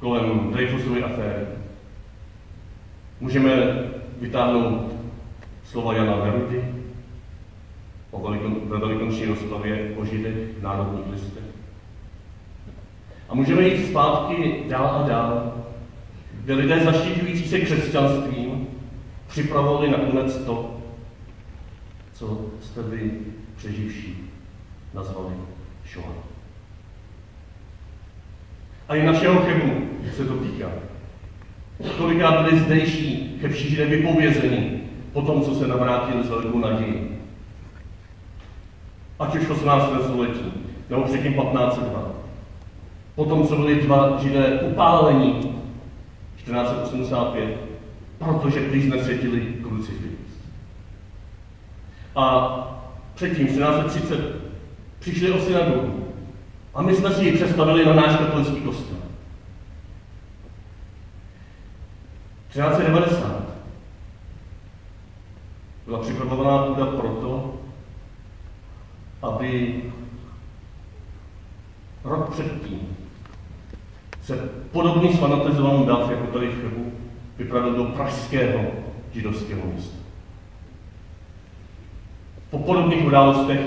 kolem 0.00 0.50
Dreyfusovy 0.52 1.02
aféry. 1.02 1.46
Můžeme 3.20 3.50
vytáhnout 4.20 4.92
slova 5.64 5.94
Jana 5.94 6.16
Verudy 6.16 6.64
o 8.10 8.20
velikon, 8.20 8.56
ve 8.64 8.78
velikonoční 8.78 9.24
rozpravě 9.24 9.92
o 9.96 10.04
židech 10.04 10.34
v 10.58 10.62
národních 10.62 11.12
listech. 11.12 11.44
A 13.28 13.34
můžeme 13.34 13.62
jít 13.62 13.86
zpátky 13.86 14.62
dál 14.68 14.86
a 14.86 15.08
dál, 15.08 15.52
kde 16.44 16.54
lidé 16.54 16.80
zaštiťující 16.84 17.48
se 17.48 17.60
křesťanstvím 17.60 18.35
připravovali 19.36 19.90
nakonec 19.90 20.36
to, 20.36 20.76
co 22.12 22.40
jste 22.60 22.82
vy 22.82 23.10
přeživší 23.56 24.30
nazvali 24.94 25.34
Shoah. 25.92 26.14
A 28.88 28.94
i 28.94 29.06
našeho 29.06 29.40
chebu 29.40 29.88
se 30.16 30.24
to 30.24 30.34
týká. 30.34 30.68
Kolikrát 31.98 32.42
byli 32.42 32.60
zdejší 32.60 33.38
chebší 33.40 33.70
židé 33.70 33.86
vypovězení 33.86 34.80
po 35.12 35.22
tom, 35.22 35.42
co 35.42 35.54
se 35.54 35.66
navrátili 35.66 36.24
z 36.24 36.28
velkou 36.28 36.58
naději. 36.58 37.22
Ať 39.18 39.36
už 39.36 39.44
v 39.44 39.50
18. 39.50 40.04
století, 40.04 40.52
nebo 40.90 41.02
předtím 41.02 41.32
1502. 41.32 42.12
Potom, 43.14 43.48
co 43.48 43.56
byli 43.56 43.74
dva 43.74 44.18
židé 44.22 44.60
upálení 44.60 45.40
1485, 46.36 47.65
protože 48.18 48.68
prý 48.68 48.82
znesvětili 48.82 49.54
krucifix. 49.62 50.14
A 52.16 52.56
předtím, 53.14 53.46
1430, 53.46 54.36
přišli 54.98 55.30
o 55.30 55.40
synagogu. 55.40 56.12
A 56.74 56.82
my 56.82 56.94
jsme 56.94 57.10
si 57.14 57.24
ji 57.24 57.32
představili 57.32 57.84
na 57.84 57.94
náš 57.94 58.16
katolický 58.16 58.60
kostel. 58.60 58.96
1390 62.48 63.42
byla 65.86 65.98
připravovaná 65.98 66.62
půda 66.62 66.86
proto, 66.86 67.54
aby 69.22 69.82
rok 72.04 72.30
předtím 72.30 72.96
se 74.26 74.36
podobný 74.72 75.12
sfanatizovaný 75.12 75.86
dav, 75.86 76.10
jako 76.10 76.26
tady 76.26 76.48
v 76.48 76.62
vypravil 77.38 77.74
do 77.74 77.84
pražského 77.84 78.64
židovského 79.12 79.60
města. 79.72 79.96
Po 82.50 82.58
podobných 82.58 83.06
událostech, 83.06 83.60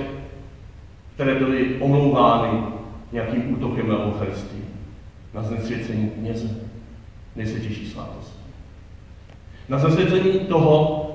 které 1.16 1.36
byly 1.36 1.78
omlouvány 1.80 2.64
nějakým 3.12 3.54
útokem 3.54 3.90
na 3.90 4.06
Eucharistii, 4.06 4.64
na 5.34 5.44
znesvěcení 5.44 6.10
kněze, 6.10 6.50
nejsvětější 7.36 7.90
svátost. 7.90 8.40
Na 9.70 9.80
znesvěcení 9.80 10.40
toho, 10.40 11.06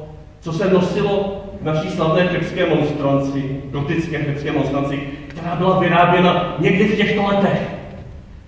co 0.41 0.53
se 0.53 0.71
nosilo 0.71 1.45
v 1.61 1.65
naší 1.65 1.91
slavné 1.91 2.27
chebské 2.27 2.75
monstranci, 2.75 3.63
gotické 3.71 4.19
chebské 4.19 4.53
monstranci, 4.53 5.09
která 5.29 5.57
byla 5.57 5.79
vyráběna 5.79 6.57
někdy 6.59 6.89
v 6.89 6.97
těchto 6.97 7.23
letech, 7.23 7.75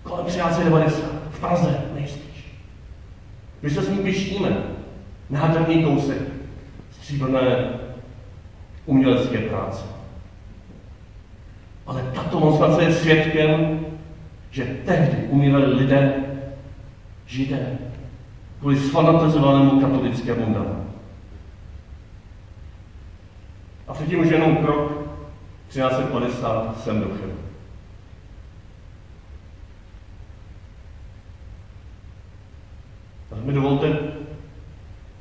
kolem 0.02 0.26
1390, 0.26 1.04
v 1.30 1.40
Praze. 1.40 1.85
My 3.62 3.70
se 3.70 3.82
s 3.82 3.88
ním 3.88 4.02
pištíme. 4.02 4.56
Nádherný 5.30 5.84
kousek 5.84 6.18
stříbrné 6.90 7.68
umělecké 8.86 9.38
práce. 9.38 9.84
Ale 11.86 12.02
tato 12.14 12.40
monstrace 12.40 12.82
je 12.82 12.92
svědkem, 12.92 13.80
že 14.50 14.64
tehdy 14.64 15.16
umírali 15.28 15.74
lidé, 15.74 16.24
židé, 17.26 17.78
kvůli 18.58 18.76
sfanatizovanému 18.76 19.80
katolickému 19.80 20.54
davu. 20.54 20.86
A 23.88 23.94
předtím 23.94 24.20
už 24.20 24.30
jenom 24.30 24.56
krok 24.56 24.92
1350 25.68 26.80
sem 26.80 27.00
do 27.00 27.06
Chebu. 27.06 27.45
Mi 33.46 33.52
dovolte, 33.52 33.98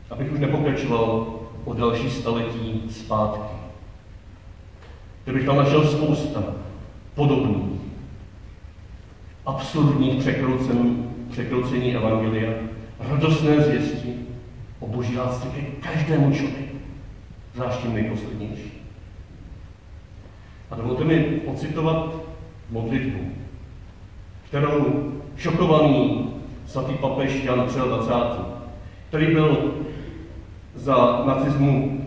abych 0.10 0.32
už 0.34 0.40
nepokračoval 0.40 1.28
o 1.66 1.74
další 1.74 2.10
staletí 2.10 2.84
zpátky. 2.90 3.56
Kdybych 5.24 5.46
tam 5.46 5.58
našel 5.58 5.88
spousta 5.88 6.44
podobných, 7.16 7.82
absurdních 9.46 10.20
překroucení, 10.20 11.10
překroucení 11.30 11.96
Evangelia, 11.96 12.54
radostné 13.00 13.62
zvěsti 13.62 14.16
o 14.80 14.88
boží 14.88 15.18
lásce 15.18 15.48
ke 15.48 15.62
každému 15.62 16.36
člověku, 16.36 16.78
zvlášť 17.54 17.82
tím 17.82 17.94
nejposlednější. 17.94 18.72
A 20.72 20.76
dovolte 20.76 21.04
mi 21.04 21.42
ocitovat 21.46 22.16
modlitbu, 22.70 23.32
kterou 24.50 25.12
šokovaný 25.38 26.35
svatý 26.66 26.94
papež 26.94 27.44
Jan 27.44 27.60
23., 27.60 28.42
který 29.10 29.34
byl 29.34 29.74
za 30.76 31.24
nacismu 31.26 32.06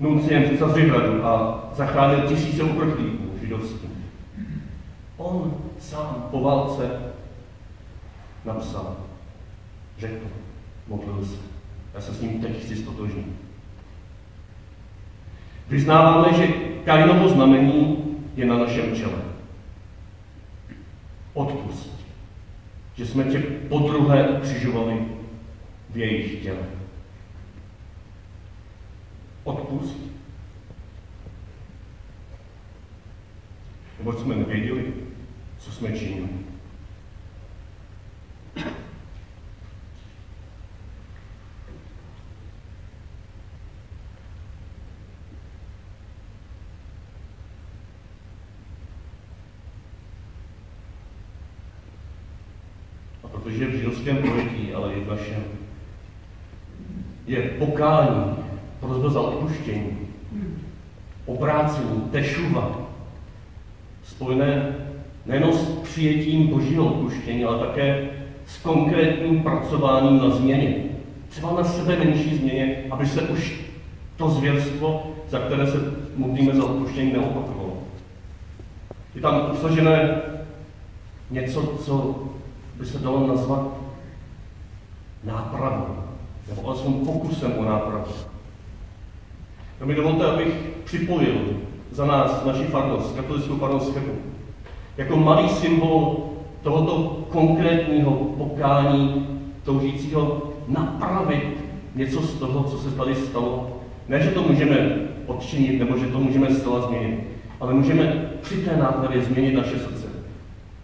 nunciem 0.00 0.42
v 0.42 0.58
Cazrihradu 0.58 1.26
a 1.26 1.64
zachránil 1.74 2.20
tisíce 2.20 2.62
uprchlíků 2.62 3.38
židovských. 3.40 3.90
On 5.16 5.54
sám 5.78 6.28
po 6.30 6.40
válce 6.40 6.90
napsal, 8.44 8.96
řekl, 9.98 10.26
modlil 10.88 11.24
se. 11.24 11.36
Já 11.94 12.00
se 12.00 12.14
s 12.14 12.20
ním 12.20 12.40
teď 12.40 12.62
chci 12.62 12.76
stotožnit. 12.76 13.26
Vyznáváme, 15.68 16.32
že 16.32 16.46
Kainovo 16.84 17.28
znamení 17.28 18.04
je 18.36 18.46
na 18.46 18.58
našem 18.58 18.96
čele. 18.96 19.18
Odpust, 21.34 22.03
že 22.96 23.06
jsme 23.06 23.24
tě 23.24 23.38
po 23.68 23.78
druhé 23.78 24.28
ukřižovali 24.28 25.06
v 25.90 25.96
jejich 25.96 26.42
těle. 26.42 26.66
odpust? 29.44 29.96
Nebo 33.98 34.12
jsme 34.12 34.36
nevěděli, 34.36 34.94
co 35.58 35.72
jsme 35.72 35.92
činili? 35.92 36.28
Protože 53.44 53.66
v 53.66 53.74
židovském 53.74 54.16
pojetí, 54.16 54.74
ale 54.74 54.92
i 54.92 55.00
v 55.00 55.08
našem, 55.08 55.44
je 57.26 57.42
pokání, 57.42 58.36
prozba 58.80 59.10
za 59.10 59.20
odpuštění, 59.20 59.98
obrácení, 61.26 62.00
tešuva, 62.10 62.78
spojené 64.04 64.76
nejen 65.26 65.52
s 65.52 65.64
přijetím 65.64 66.46
božího 66.46 66.86
odpuštění, 66.86 67.44
ale 67.44 67.66
také 67.66 68.10
s 68.46 68.58
konkrétním 68.58 69.42
pracováním 69.42 70.18
na 70.18 70.30
změně. 70.30 70.74
Třeba 71.28 71.52
na 71.52 71.64
sebe 71.64 71.96
menší 71.96 72.36
změně, 72.36 72.84
aby 72.90 73.06
se 73.06 73.22
už 73.22 73.60
to 74.16 74.30
zvěrstvo, 74.30 75.12
za 75.28 75.38
které 75.38 75.66
se 75.66 75.78
modlíme 76.16 76.54
za 76.54 76.64
odpuštění, 76.64 77.12
neopakovalo. 77.12 77.78
Je 79.14 79.20
tam 79.20 79.40
obsažené 79.40 80.22
něco, 81.30 81.62
co 81.62 82.24
by 82.78 82.86
se 82.86 82.98
dalo 82.98 83.26
nazvat 83.26 83.66
nápravou, 85.24 85.86
nebo 86.48 86.68
alespoň 86.68 86.92
pokusem 86.92 87.52
o 87.58 87.64
nápravu. 87.64 88.04
To 89.78 89.86
mi 89.86 89.94
dovolte, 89.94 90.26
abych 90.26 90.54
připojil 90.84 91.40
za 91.90 92.06
nás, 92.06 92.44
naši 92.44 92.64
farnost, 92.64 93.16
katolickou 93.16 93.56
farnost 93.56 93.94
Chebu, 93.94 94.12
jako 94.96 95.16
malý 95.16 95.48
symbol 95.48 96.30
tohoto 96.62 97.24
konkrétního 97.30 98.10
pokání, 98.10 99.26
toužícího 99.64 100.42
napravit 100.68 101.64
něco 101.94 102.22
z 102.22 102.34
toho, 102.38 102.64
co 102.64 102.78
se 102.78 102.90
tady 102.90 103.14
stalo. 103.14 103.80
Ne, 104.08 104.20
že 104.20 104.30
to 104.30 104.42
můžeme 104.42 104.96
odčinit, 105.26 105.78
nebo 105.78 105.98
že 105.98 106.06
to 106.06 106.18
můžeme 106.18 106.54
zcela 106.54 106.80
změnit, 106.80 107.20
ale 107.60 107.74
můžeme 107.74 108.30
při 108.42 108.56
té 108.56 108.76
nápravě 108.76 109.22
změnit 109.22 109.54
naše 109.54 109.78
srdce. 109.78 110.06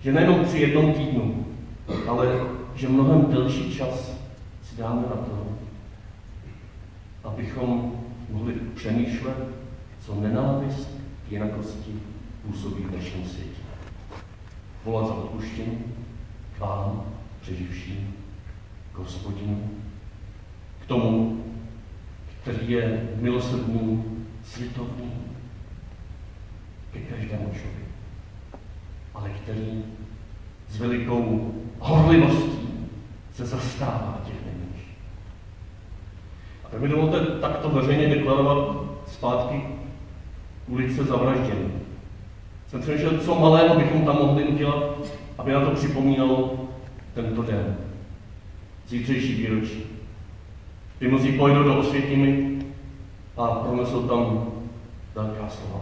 Že 0.01 0.13
nejenom 0.13 0.45
při 0.45 0.59
jednom 0.59 0.93
týdnu, 0.93 1.45
ale 2.09 2.41
že 2.75 2.89
mnohem 2.89 3.27
delší 3.27 3.75
čas 3.77 4.13
si 4.63 4.77
dáme 4.77 5.03
na 5.03 5.17
to, 5.17 5.47
abychom 7.25 7.93
mohli 8.31 8.55
přemýšlet, 8.75 9.37
co 10.01 10.15
nenávist 10.15 10.89
jinakosti 11.31 11.93
působí 12.47 12.83
v 12.83 12.91
dnešním 12.91 13.25
světě. 13.25 13.61
Volat 14.85 15.07
za 15.07 15.15
odpuštění 15.15 15.85
k 16.57 16.61
vám, 16.61 17.05
přeživším, 17.41 18.15
k 18.93 18.99
hospodinu, 18.99 19.71
k 20.83 20.87
tomu, 20.87 21.45
který 22.43 22.71
je 22.71 23.09
milosrdný, 23.21 24.05
světovný, 24.45 25.13
ke 26.93 26.99
každému 27.01 27.45
člověku, 27.45 27.91
ale 29.15 29.31
který 29.31 29.85
s 30.69 30.79
velikou 30.79 31.55
horlivostí 31.81 32.61
se 33.35 33.47
zastává 33.47 34.21
těch 34.27 34.35
nejmenších. 34.45 34.97
A 36.65 36.69
tak 36.69 36.81
mi 36.81 36.89
dovolte 36.89 37.21
takto 37.21 37.71
veřejně 37.71 38.09
deklarovat 38.09 38.77
zpátky 39.07 39.67
ulice 40.67 41.05
zavražděny. 41.05 41.71
Jsem 42.69 42.81
přemýšlel, 42.81 43.19
co 43.19 43.35
malého 43.35 43.79
bychom 43.79 44.05
tam 44.05 44.17
mohli 44.17 44.45
udělat, 44.45 44.85
aby 45.39 45.53
na 45.53 45.61
to 45.61 45.71
připomínalo 45.71 46.69
tento 47.15 47.43
den. 47.43 47.77
Zítřejší 48.89 49.35
výročí. 49.35 49.83
Ty 50.99 51.09
mnozí 51.09 51.33
pojdou 51.33 51.63
do 51.63 51.79
osvětimi 51.79 52.59
a 53.37 53.47
pronesou 53.47 54.09
tam 54.09 54.47
velká 55.15 55.49
slova. 55.49 55.81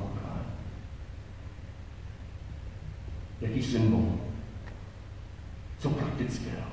Jaký 3.40 3.62
symbol? 3.62 4.17
Co 5.78 5.90
praktického? 5.90 6.68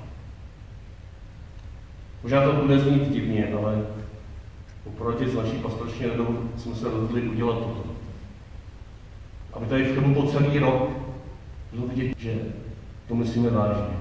Možná 2.24 2.44
to 2.44 2.52
bude 2.52 2.80
znít 2.80 3.10
divně, 3.10 3.54
ale 3.58 3.86
oproti 4.86 5.30
s 5.30 5.36
naší 5.36 5.58
pastoční 5.58 6.06
radou 6.06 6.50
jsme 6.58 6.76
se 6.76 6.90
rozhodli 6.90 7.22
udělat 7.22 7.54
toto. 7.56 7.90
Aby 9.54 9.66
tady 9.66 9.84
v 9.84 10.14
po 10.14 10.24
celý 10.24 10.60
rok 10.60 10.90
bylo 11.74 11.88
vidět, 11.88 12.18
že 12.18 12.34
to 13.08 13.16
myslíme 13.16 13.50
vážně. 13.50 13.98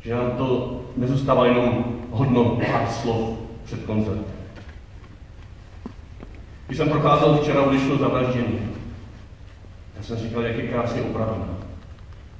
Že 0.00 0.14
nám 0.14 0.30
to 0.30 0.80
nezůstává 0.96 1.46
jenom 1.46 1.84
hodno 2.10 2.44
pár 2.44 2.86
slov 2.88 3.38
před 3.64 3.84
koncertem. 3.84 4.24
Když 6.66 6.78
jsem 6.78 6.88
procházel 6.88 7.36
včera 7.36 7.62
uličnou 7.62 7.98
zavraždění, 7.98 8.58
já 9.96 10.02
jsem 10.02 10.16
říkal, 10.16 10.42
jak 10.42 10.56
je 10.56 10.68
krásně 10.68 11.02
opravená. 11.02 11.53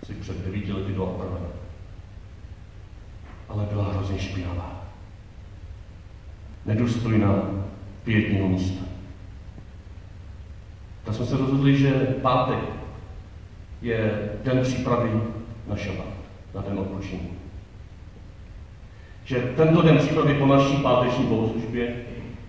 Si 0.05 0.14
před 0.14 0.45
devíti 0.45 0.73
lety 0.73 0.93
byla 0.93 1.07
opravená. 1.07 1.47
Ale 3.49 3.67
byla 3.73 3.93
hrozně 3.93 4.19
špinavá. 4.19 4.85
Nedůstojná 6.67 7.43
pětního 8.05 8.49
místa. 8.49 8.85
Tak 11.05 11.14
jsme 11.14 11.27
se 11.27 11.37
rozhodli, 11.37 11.79
že 11.79 11.90
pátek 12.23 12.59
je 13.83 14.31
den 14.45 14.62
přípravy 14.62 15.11
na 15.67 15.77
šabat, 15.77 16.07
na 16.55 16.62
den 16.62 16.79
odpočinku. 16.79 17.35
Že 19.25 19.53
tento 19.57 19.83
den 19.83 19.99
přípravy 19.99 20.35
po 20.35 20.47
naší 20.47 20.77
páteční 20.77 21.25
bohoslužbě, 21.27 21.97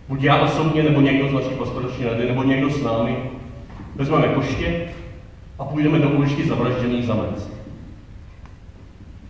buď 0.07 0.23
já 0.23 0.41
osobně, 0.41 0.83
nebo 0.83 1.01
někdo 1.01 1.29
z 1.29 1.33
naší 1.33 1.55
pastorační 1.55 2.05
rady, 2.05 2.27
nebo 2.27 2.43
někdo 2.43 2.69
s 2.69 2.83
námi, 2.83 3.31
vezmeme 3.95 4.27
koště 4.27 4.87
a 5.59 5.65
půjdeme 5.65 5.99
do 5.99 6.09
uličky 6.09 6.47
zavražděný 6.47 7.03
zamec. 7.03 7.49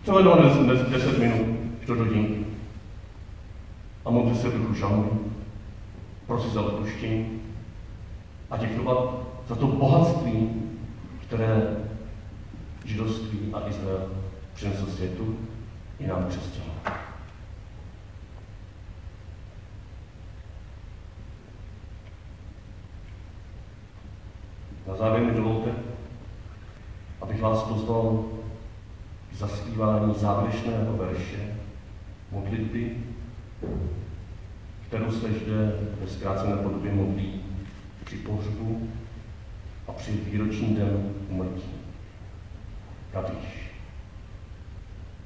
Třeba 0.02 0.20
do 0.22 0.36
10 0.90 1.18
minut, 1.18 1.46
do 1.86 1.94
hodinky. 1.94 2.46
A 4.04 4.10
modlit 4.10 4.40
se 4.40 4.50
duchu 4.50 4.74
šalmy, 4.74 5.06
prosit 6.26 6.52
za 6.52 6.62
odpuštění, 6.62 7.40
a 8.50 8.56
děkovat 8.56 9.14
za 9.48 9.54
to 9.54 9.66
bohatství, 9.66 10.50
které 11.26 11.76
židovství 12.84 13.38
a 13.52 13.68
Izrael 13.68 14.10
přinesl 14.54 14.86
světu 14.86 15.38
i 15.98 16.06
nám 16.06 16.24
křesťanům. 16.24 16.70
Na 24.86 24.96
závěr 24.96 25.22
mi 25.22 25.32
dovolte, 25.32 25.85
abych 27.36 27.42
vás 27.42 27.62
pozval 27.62 28.24
k 29.32 29.36
zaspívání 29.36 30.14
závěrečného 30.14 30.96
verše 30.96 31.54
modlitby, 32.32 32.96
kterou 34.86 35.10
se 35.10 35.32
zde 35.32 35.78
ve 36.00 36.08
zkrácené 36.08 36.56
podobě 36.56 36.92
modlí 36.92 37.40
při 38.04 38.16
pohřbu 38.16 38.88
a 39.88 39.92
při 39.92 40.12
výroční 40.12 40.76
den 40.76 41.14
umrtí. 41.28 41.70
Kadíš. 43.12 43.70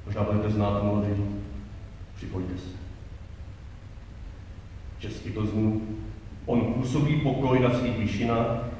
Možná 0.05 0.23
budete 0.23 0.49
znát 0.49 0.83
melodii, 0.83 1.41
připojte 2.15 2.57
se. 2.57 2.69
Česky 4.99 5.31
to 5.31 5.45
zní, 5.45 5.81
on 6.45 6.73
působí 6.73 7.21
pokoj 7.21 7.59
na 7.59 7.69
svých 7.69 7.97
výšinách, 7.97 8.70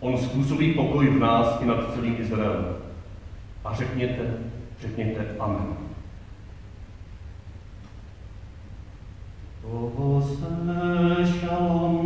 on 0.00 0.18
způsobí 0.18 0.72
pokoj 0.72 1.06
v 1.06 1.18
nás 1.18 1.60
i 1.62 1.66
nad 1.66 1.94
celým 1.94 2.16
Izraelem. 2.18 2.76
A 3.64 3.74
řekněte, 3.74 4.34
řekněte 4.80 5.26
Amen. 5.38 5.76
Oh, 9.72 10.22
shalom 11.24 12.05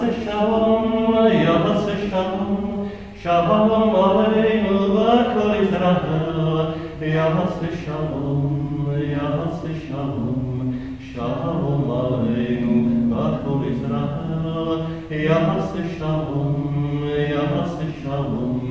shalom, 0.00 1.12
Yahas 1.28 1.86
shalom, 2.08 2.90
shalom 3.22 3.92
aleinu 3.92 4.74
v'kol 4.94 5.50
Yisrael. 5.60 6.58
Yahas 7.00 7.56
shalom, 7.84 8.88
Yahas 9.12 9.60
shalom, 9.84 10.40
shalom 11.12 11.84
aleinu 12.00 12.74
v'kol 13.12 13.60
Yisrael. 13.68 14.78
Yahas 15.10 15.72
shalom, 15.98 17.04
Yahas 17.04 17.76
shalom, 18.02 18.69